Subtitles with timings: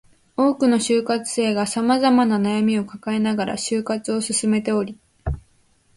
[0.35, 4.97] 多くの就活生が様々な悩みを抱えながら就活を進めており